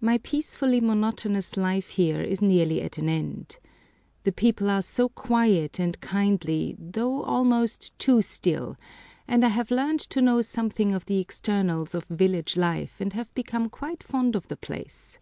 [0.00, 3.58] My peacefully monotonous life here is nearly at an end.
[4.24, 8.78] The people are so quiet and kindly, though almost too still,
[9.28, 13.34] and I have learned to know something of the externals of village life, and have
[13.34, 15.18] become quite fond of the place.